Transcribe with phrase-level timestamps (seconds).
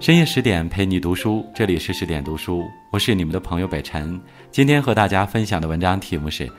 [0.00, 4.18] 深夜十点陪你读书，这里是十点读书，我是你们的朋友北辰。
[4.50, 6.46] 今天和大家分享的文章题目是《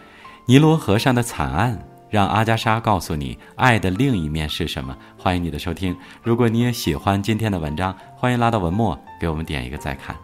[0.46, 1.76] 尼罗河上的惨案》，
[2.08, 4.96] 让阿加莎告诉你爱的另一面是什么。
[5.17, 5.97] 欢迎你的收听。
[6.22, 10.15] 如果你也喜欢今天的文章，欢迎拉到文末给我们点一个再看。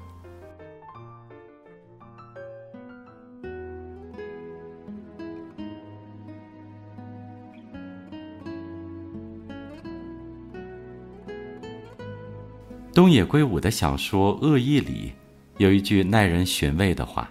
[12.97, 15.11] 东野圭吾的小说《恶意》里，
[15.59, 17.29] 有一句耐人寻味的话：“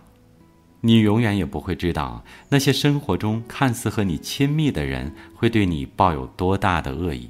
[0.80, 7.29] 你永远也不会知道，那些生活中看似和你亲密的人，会对你抱有多大的恶意。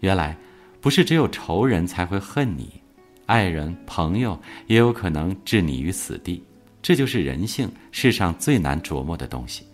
[0.00, 0.34] 原来，
[0.80, 2.80] 不是只有仇人才会恨你，
[3.26, 6.42] 爱人、朋友也有可能置你于死地。
[6.80, 9.66] 这就是人性，世上最难琢磨的东西。”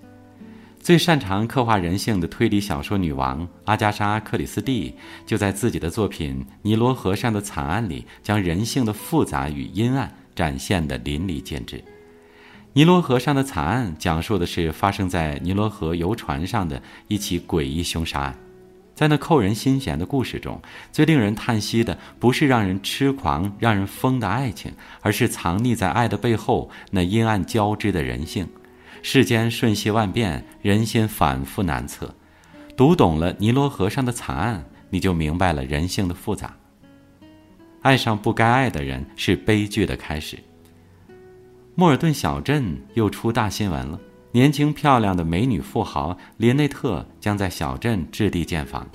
[0.80, 4.95] 最擅长刻画人性的推理小说女王阿加莎·克里斯蒂，
[5.26, 11.76] 就在自己的作品《尼罗河上的惨案》里，将人性的复杂与阴暗展现得淋漓尽致。
[12.73, 18.38] 《尼罗河上的惨案》讲述的是发生在尼罗河游船上的一起诡异凶杀案。
[18.95, 28.49] 在那扣人心弦的故事中，最令人叹息的不是让人痴狂、让人疯的爱情，而是藏匿在爱的背后那阴暗交织的人性。
[29.02, 32.15] 世间瞬息万变，人心反复难测。
[32.77, 36.57] 读懂了尼罗河上的惨案，你就明白了人性的复杂。
[37.82, 40.38] 爱上不该爱的人是悲剧的开始。
[41.74, 43.99] 莫尔顿小镇又出大新闻了，
[44.32, 48.87] 年轻漂亮的美女富豪林内特将在小镇置地建房。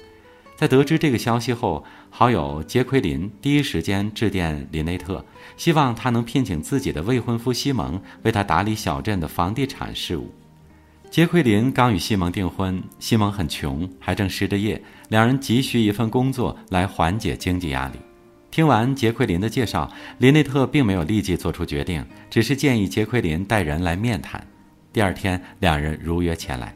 [0.56, 5.26] 在得知这个消息后，好友杰奎琳第一时间致电林内特，
[5.58, 10.34] 希望他能聘请自己的未婚夫西蒙为他打理小镇的房地产事务。
[11.10, 18.00] 杰奎琳刚与西蒙订婚，西蒙很穷，还正失着业，两人急需一份工作来缓解经济压力。
[18.50, 24.46] 听完杰奎琳的介绍，林内特并没有立即做出决定，只是建议杰奎琳带人来面谈。
[24.92, 26.76] 第二天，两人如约前来，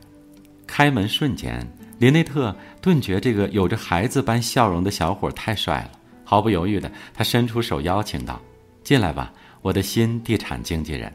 [0.66, 1.68] 开门瞬间。
[2.00, 5.92] 林内特顿觉这个有着孩子般笑容的小伙太帅了，
[6.24, 8.40] 毫不犹豫的，他伸出手邀请道
[8.84, 11.12] ：“进来吧，我的新地产经纪人。”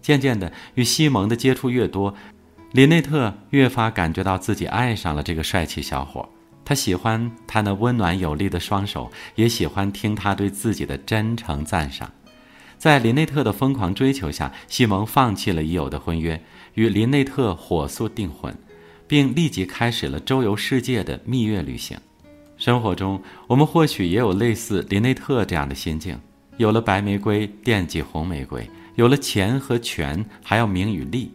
[0.00, 2.14] 渐渐的，与西蒙的接触越多，
[2.72, 6.28] 林内特越发感觉到自己爱上了这个帅气小伙。
[6.64, 12.08] 他喜欢他那温暖有力的双手，也喜欢听他对自己的真诚赞赏。
[12.78, 16.40] 在林内特的疯狂追求下，西蒙放弃了已有的婚约，
[16.74, 18.56] 与林内特火速订婚。
[19.10, 21.98] 并立即开始了周游世界的蜜月旅行。
[22.56, 26.16] 生活中，我们或许也有类似林内特这样的心境：
[26.58, 28.62] 有了白玫瑰，惦记红玫瑰；
[28.94, 31.28] 有了钱和权，还要名与利。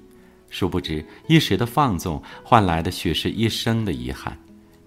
[0.50, 4.32] 殊不知，一时的放纵换来的许是一生的遗憾；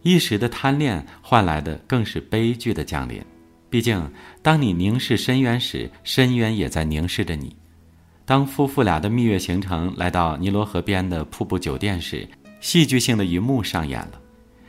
[0.01, 3.23] 一时的贪恋换来的更是悲剧的降临。
[3.69, 4.11] 毕竟，
[4.41, 7.55] 当你凝视深渊时，深渊也在凝视着你。
[8.25, 12.29] 当夫妇俩的蜜月行程来到尼罗河边的瀑布酒店时，
[12.61, 14.21] 戏剧性的一幕上演了，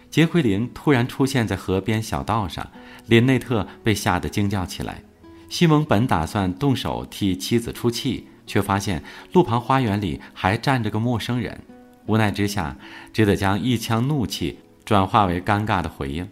[0.09, 2.69] 杰奎琳突然出现在河边小道上，
[3.07, 5.03] 林内特被吓得惊叫起来。
[5.49, 11.59] 西蒙本打算动手替妻子出气，却发现路旁花园里还站着个陌生人，
[12.05, 12.77] 无奈之下，
[13.11, 16.29] 只得将一腔怒气转化为尴尬的回应。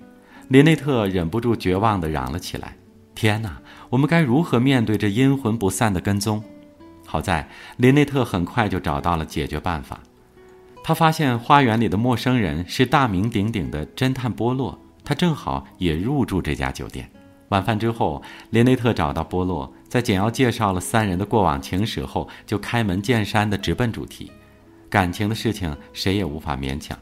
[0.50, 2.78] 林内特忍不住绝望地嚷了起来
[3.16, 3.60] ：“天哪，
[3.90, 6.44] 我们该如何面对这阴魂不散的跟踪？”
[7.06, 10.00] 好在林内特很快就找到了解决办法。
[10.88, 17.12] 他发现花园里的陌生人是大名鼎鼎的侦探波洛，他正好也入住这家酒店。
[17.50, 24.32] 晚饭之后，林内特找到波洛，在简要介绍了三人的过往情史后，就开门见山地直奔主题：
[24.90, 26.98] 感情的事情谁也无法勉强，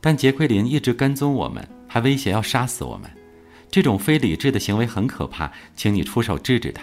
[0.00, 3.08] 但杰奎琳一直跟踪我们，还威胁要杀死我们，
[3.70, 6.82] 这种非理智的行为很可怕，请你出手制止他。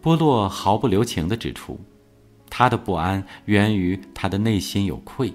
[0.00, 1.80] 波洛毫不留情地指出。
[2.54, 5.32] 他的不安源于他的内心有愧。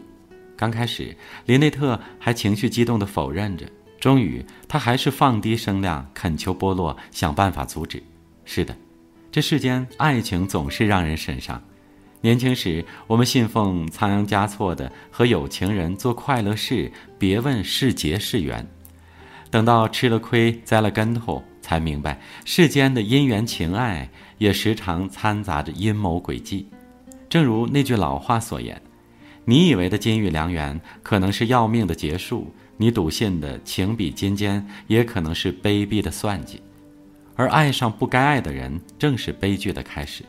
[0.55, 1.17] 刚开始，
[1.47, 3.65] 林内特还情绪激动地否认着，
[3.99, 8.03] 终于，他还是放低声量恳求波洛想办法阻止。
[8.45, 8.77] 是的，
[9.31, 11.59] 这世间爱情总是让人神伤。
[12.21, 18.63] 年轻时，我们信奉仓央嘉措的“和有情人做快乐事，别问是劫是缘”。
[19.49, 26.67] 等到吃了亏、栽了跟头，才明白世间的姻缘情爱也时常掺杂着阴谋诡计。
[27.29, 28.81] 正如那句老话所言
[29.45, 36.61] ：“你以为的金玉良缘，可能是要命的结束；你笃信的情比金坚，也可能是卑鄙的算计。
[37.35, 40.23] 而爱上不该爱的人，正是悲剧的开始。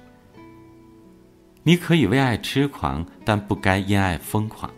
[1.63, 4.71] 你可以为爱痴狂，但不该因爱疯狂。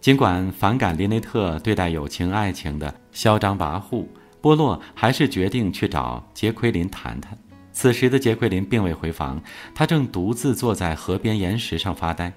[0.00, 4.06] 尽管反感林内特对待友情爱情的嚣张跋扈，
[4.40, 7.36] 波洛还是决定去找杰奎琳谈谈。
[7.80, 9.42] 此时的杰奎琳并未回房，
[9.74, 12.30] 她正独自坐在河边岩石上发呆。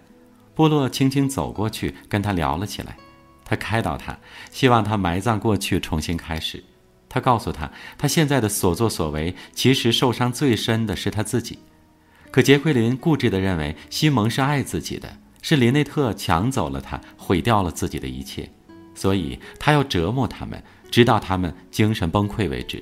[0.56, 2.96] 波洛轻轻走过去，跟他聊了起来。
[3.44, 4.18] 他开导他，
[4.52, 6.64] 希望他埋葬过去，重新开始。
[7.10, 11.60] 他告诉他，他现在的所作所为，其实受伤最深的是他自己。
[12.32, 18.50] 可杰奎琳固执地认为，西蒙是爱自己的，是林内特抢走了他，毁掉了自己的一切，
[18.96, 22.82] 所以他要折磨他们，直到他们精神崩溃为止。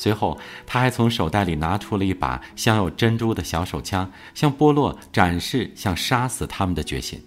[0.00, 7.22] 随后，他还从手袋里拿出了一把镶有珍珠的小手枪，向波洛展示想杀死他们的决心。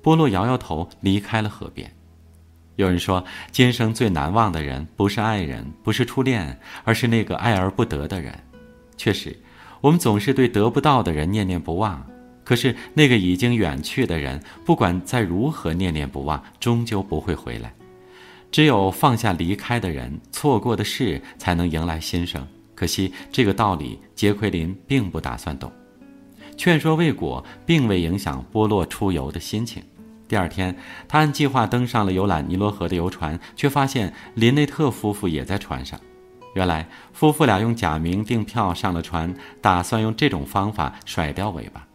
[0.00, 1.92] 波洛摇摇头，离开了河边。
[2.76, 8.32] 有人说，今生最难忘的人不是爱人，不是初恋，而是那个爱而不得的人。
[8.96, 9.38] 确实，
[9.82, 12.02] 我们总是对得不到的人念念不忘，
[12.44, 17.70] 可是那个已经远去的人，不管再如何念念不忘，终究不会回来。
[18.50, 22.46] 只有放下离开的人，错过的事，才能迎来新生。
[22.74, 25.70] 可惜这个道理，杰奎琳并不打算懂。
[26.56, 29.82] 劝说未果，并未影响波洛出游的心情。
[30.26, 30.76] 第二天，
[31.08, 35.98] 他按计划登上了游览尼罗河的游船，却发现林内特夫妇也在船上。
[36.54, 41.86] 原来，夫妇俩用假名订票上了船，打算用这种方法甩掉尾巴。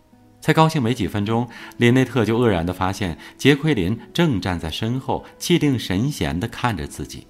[0.45, 7.25] 才高兴没几分钟，林内特就愕然地发现杰奎琳正站在身后，气定神闲地看着自己。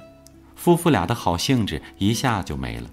[0.58, 2.90] 夫妇俩的好兴致一下就没了。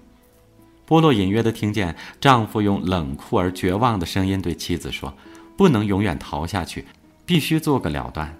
[0.85, 5.13] 波洛隐约地听见丈夫用冷酷而绝望的声音对妻子说
[5.57, 6.85] ：“不能永远逃下去，
[7.25, 8.33] 必须做个了断。”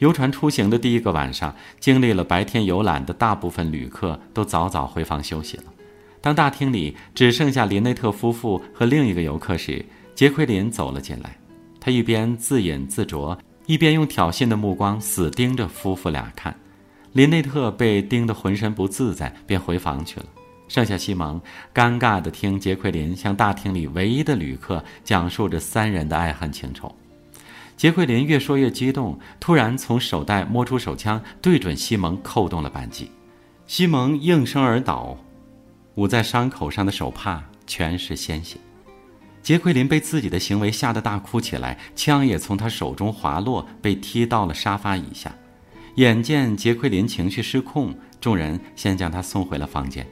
[0.00, 5.64] 游船出行的第一个晚上，经历了白天游览的大部分旅客都早早回房休息了。
[6.22, 9.84] 当大厅里只剩下林内特夫妇和另一个游客时，
[10.14, 11.36] 杰奎琳走了进来，
[11.80, 16.54] 他一边自饮自酌，一边用挑衅的目光死盯着夫妇俩看。
[17.12, 20.26] 林内特被盯得浑身不自在，便回房去了。
[20.68, 21.40] 剩下西蒙，
[21.74, 26.94] 尴尬地听杰奎琳向大厅里唯一的旅客讲述着三人的爱恨情仇。
[27.76, 33.10] 杰奎琳越说越激动，突然从手袋摸出手枪，对准西蒙扣动了扳机。
[33.66, 35.18] 西蒙应声而倒，
[35.96, 38.58] 捂在伤口上的手帕全是鲜血。
[39.44, 45.30] 杰奎琳被自己的行为吓得大哭起来，枪也从他手中滑落，被踢到了沙发以下。
[45.96, 50.06] 眼见杰奎琳情绪失控，众人先将她送回了房间。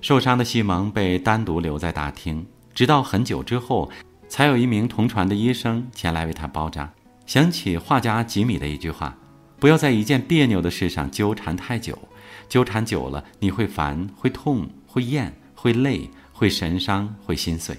[0.00, 3.90] 受伤的西蒙被单独留在大厅，直到很久之后，
[4.28, 6.88] 才有一名同船的医生前来为他包扎。
[7.26, 9.18] 想起画家吉米的一句话
[9.58, 11.98] ：“不要在一件别扭的事上纠缠太久，
[12.48, 17.76] 纠缠久了你会烦、会痛、会厌、会累、会神伤、会心碎。”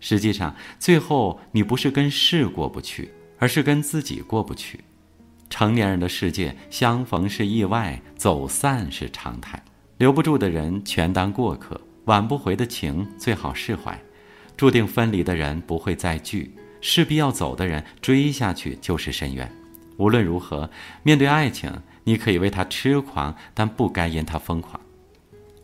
[0.00, 4.80] 实际上，最后你不是跟事过不去，而是跟自己过不去。
[5.48, 9.62] 成年人的世界，相逢是意外，走散是常态。
[9.98, 13.98] 留不住的人全当过客，挽不回的情最好释怀。
[14.56, 19.50] 注定分离的人不会再聚，势必要走的人追下去就是深渊。
[19.98, 20.68] 无论如何，
[21.02, 21.72] 面对爱情，
[22.04, 24.80] 你可以为他痴狂，但不该因他疯狂。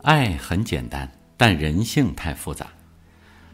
[0.02, 2.66] 爱很简单，但人性太复杂。《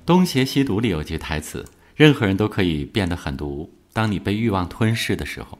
[0.08, 1.62] 东邪西毒》里有句台词
[1.94, 5.58] ：“任何人都可以变得狠毒，当你被欲望吞噬的时候。”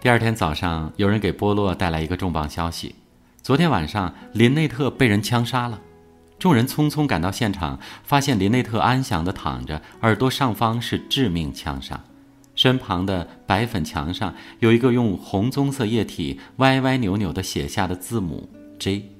[0.00, 2.94] 第二天早上，有人给波洛带来一个重磅消息：
[3.42, 5.80] 昨天晚上林内特被人枪杀了。
[6.38, 12.00] 众人匆匆赶到现场，发现林内特安详地躺着，耳朵上方是致命枪伤，
[12.54, 19.15] 身旁的白粉墙上有一个用红棕色液体歪歪扭扭地写下的字母 J。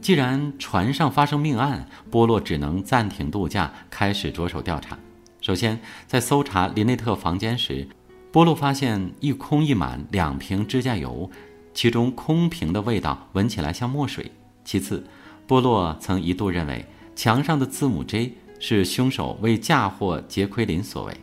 [0.00, 4.98] 既然船上发生命案，波洛只能暂停度假，开始着手调查。
[5.42, 7.86] 首先，在搜查林内特房间时，
[8.32, 11.30] 波洛发现一空一满两瓶指甲油，
[11.74, 14.30] 其中空瓶的味道闻起来像墨水。
[14.64, 15.04] 其次，
[15.46, 21.14] 波洛曾一度认为墙上的字母 J 是凶手为嫁祸杰奎琳所为，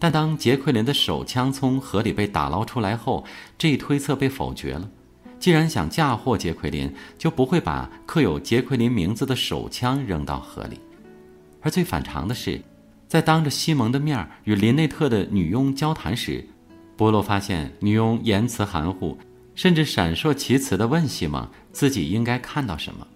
[0.00, 3.24] 但当杰奎琳的手枪从河里被打捞出来后，
[3.56, 4.88] 这一推测被否决了。
[5.38, 10.80] 既然想嫁祸杰奎琳，就不会把刻有杰奎琳名字的手枪扔到河里。
[11.60, 12.60] 而最反常的是，
[13.06, 16.44] 在当着西蒙的面与林内特的女佣交谈时，
[16.96, 19.16] 波洛发现女佣言辞含糊，
[19.54, 23.06] 甚至闪烁其词地问西蒙自己应该看到什么。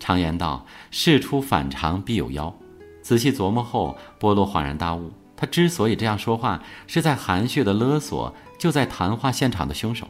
[0.00, 2.54] 常言道：“事出反常必有妖。”
[3.02, 10.08] 仔细琢磨后，波洛恍然大悟：他之所以这样说话，是在含蓄地勒索就在谈话现场的凶手。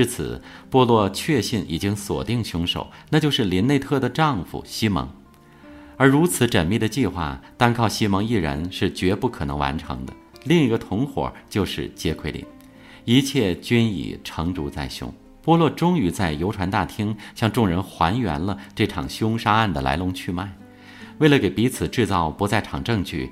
[0.00, 0.40] 至此，
[0.70, 5.06] 波洛确信已经锁定凶手，那就是林内特的丈夫西蒙。
[5.98, 10.12] 而如此缜密的计划，单靠西蒙一人是绝不可能完成的。
[10.44, 12.42] 另一个同伙就是杰奎琳，
[13.04, 15.12] 一切均已成竹在胸。
[15.42, 20.50] 波洛终于在游船大厅向众人还原了这场凶杀案的来龙去脉。
[21.18, 23.30] 为了给彼此制造不在场证据，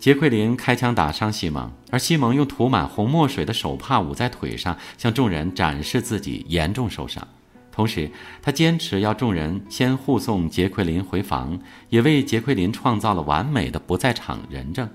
[0.00, 7.22] 杰奎琳开枪打伤西蒙，而西蒙用涂满红墨水的手帕捂在腿上，向众人展示自己严重受伤。
[7.70, 14.88] 同时，他坚持要众人先护送杰奎琳回房，也为杰奎琳创造了完美的不在场人证。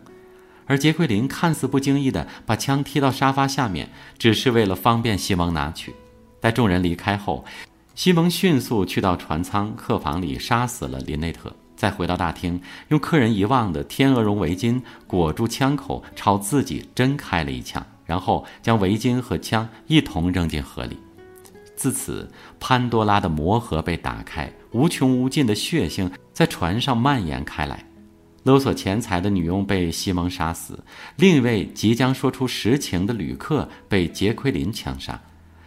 [0.66, 5.94] 而杰奎琳看似不经意地把枪踢到沙发下面，只是为了方便西蒙拿取。
[6.40, 7.46] 待众人离开后，
[7.94, 20.98] 西蒙迅速去到船舱客房里杀死了林内特，再回到大厅，用客人遗忘的天鹅绒围巾裹住枪口，朝自己真开了一枪，然后将围巾和枪一同扔进河里。
[21.76, 27.84] 自此，潘多拉的魔盒被打开，无穷无尽的血腥在船上蔓延开来。
[28.44, 30.82] 勒索钱财的女佣被西蒙杀死，
[31.18, 35.20] 另一位即将说出实情的旅客被杰奎琳枪杀。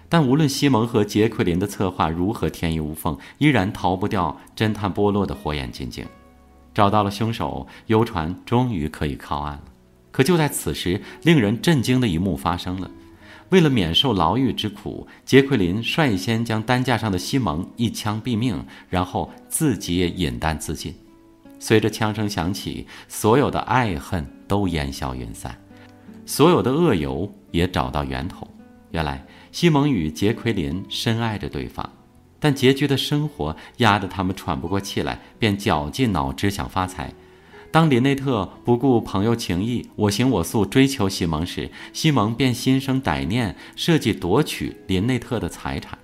[0.09, 6.07] 但无论西蒙和杰奎琳的策划如何天衣无缝，依然逃不掉侦探波洛的火眼金睛。
[6.73, 9.65] 找到了凶手，游船终于可以靠岸了。
[10.11, 12.91] 可就在此时，令人震惊的一幕发生了。
[13.51, 20.95] 为了免受牢狱之苦，杰奎琳率先将担架上的西蒙一枪毙命，然后自己也饮弹自尽。
[21.59, 25.59] 随着枪声响起，所有的爱恨都烟消云散，
[26.27, 28.47] 所有的恶游也找到源头。
[28.91, 31.89] 原来，西蒙与杰奎琳深爱着对方，
[32.41, 37.13] 但拮据的生活压得他们喘不过气来，便绞尽脑汁想发财。
[37.71, 45.99] 当林内特不顾朋友情谊，我行我素追求西蒙时，西蒙便心生歹念，设计夺取林内特的财产。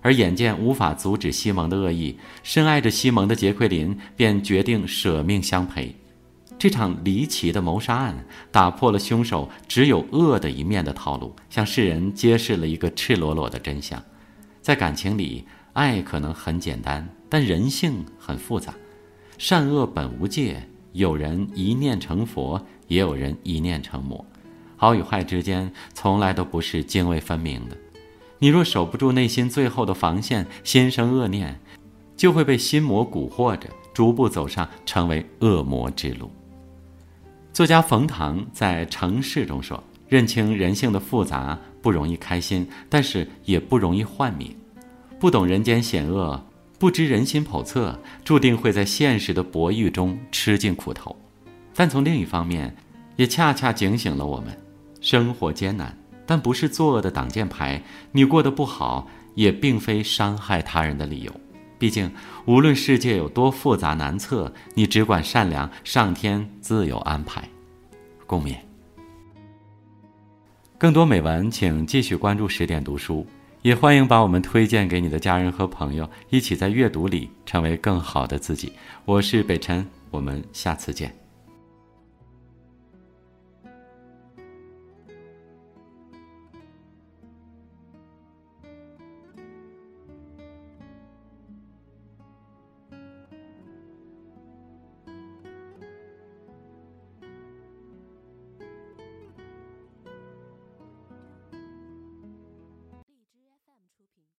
[0.00, 5.94] 而眼见无法阻止西蒙的恶意，深爱着西蒙的杰奎琳便决定舍命相陪。
[6.62, 14.00] 这场离奇的谋杀案打破了凶手只有恶的一面的套路，向世人揭示了一个赤裸裸的真相：
[14.60, 18.72] 在感情里，爱可能很简单，但人性很复杂。
[19.38, 24.24] 善恶本无界，有人一念成佛，也有人一念成魔。
[24.76, 27.76] 好与坏之间，从来都不是泾渭分明的。
[28.38, 31.58] 你若守不住内心最后的防线，心生恶念，
[32.16, 36.30] 就会被心魔蛊惑着，逐步走上成为恶魔之路。
[37.52, 44.48] 作家冯唐在《城市》中说：“认清人性的复杂不容易开心，但是也不容易幻灭。
[45.20, 46.42] 不懂人间险恶，
[46.78, 51.14] 不知人心叵测，注定会在现实的博弈中吃尽苦头。
[51.74, 52.74] 但从另一方面，
[53.16, 54.58] 也恰恰警醒了我们：
[55.02, 55.94] 生活艰难。”
[56.24, 57.82] 但不是作恶的挡箭牌，
[58.12, 61.40] 你过得不好，也并非伤害他人的理由。
[61.82, 62.08] 毕竟，
[62.44, 67.42] 无论世界有多复杂难测，你只管善良，上天自有安排。
[68.24, 68.54] 共勉。
[70.78, 73.26] 更多美文，请继续关注十点读书，
[73.62, 78.72] 也欢迎把我们推荐给你的家人和朋友，一起在阅读里成为更好的自己。
[79.04, 81.21] 我是北辰，我们下次见。